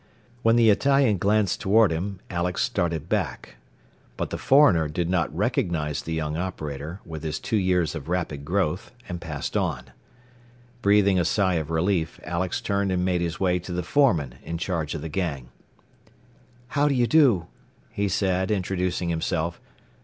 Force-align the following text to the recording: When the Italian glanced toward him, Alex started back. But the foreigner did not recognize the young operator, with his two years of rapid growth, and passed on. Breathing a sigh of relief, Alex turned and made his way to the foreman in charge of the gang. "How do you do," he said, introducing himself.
When 0.41 0.55
the 0.55 0.71
Italian 0.71 1.19
glanced 1.19 1.61
toward 1.61 1.91
him, 1.91 2.21
Alex 2.27 2.63
started 2.63 3.07
back. 3.07 3.57
But 4.17 4.31
the 4.31 4.37
foreigner 4.39 4.87
did 4.87 5.07
not 5.11 5.31
recognize 5.37 6.01
the 6.01 6.13
young 6.15 6.35
operator, 6.35 6.99
with 7.05 7.21
his 7.21 7.39
two 7.39 7.55
years 7.55 7.93
of 7.93 8.09
rapid 8.09 8.43
growth, 8.43 8.91
and 9.07 9.21
passed 9.21 9.55
on. 9.55 9.91
Breathing 10.81 11.19
a 11.19 11.23
sigh 11.23 11.53
of 11.61 11.69
relief, 11.69 12.19
Alex 12.23 12.61
turned 12.61 12.91
and 12.91 13.05
made 13.05 13.21
his 13.21 13.39
way 13.39 13.59
to 13.59 13.71
the 13.71 13.83
foreman 13.83 14.39
in 14.43 14.57
charge 14.57 14.95
of 14.95 15.01
the 15.03 15.07
gang. 15.07 15.49
"How 16.69 16.87
do 16.87 16.95
you 16.95 17.05
do," 17.05 17.45
he 17.91 18.07
said, 18.09 18.49
introducing 18.49 19.09
himself. 19.09 19.61